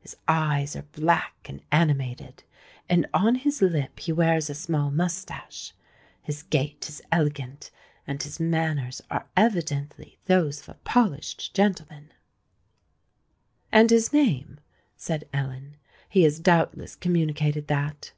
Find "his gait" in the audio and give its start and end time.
6.20-6.88